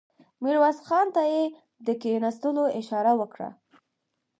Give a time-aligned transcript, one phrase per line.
[0.43, 1.43] ميرويس خان ته يې
[1.85, 3.49] د کېناستلو اشاره وکړه.